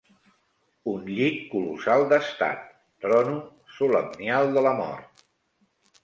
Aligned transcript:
Un 0.91 1.01
llit 1.09 1.35
colossal 1.49 2.05
d'estat, 2.13 2.63
trono 3.05 3.35
solemnial 3.75 4.49
de 4.55 4.65
la 4.69 4.73
mort 4.81 5.23